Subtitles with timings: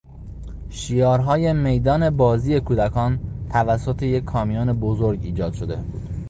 [0.69, 3.19] شیارهای میدان بازی کودکان
[3.51, 5.93] توسط یک کامیون بزرگ ایجاد شده بود.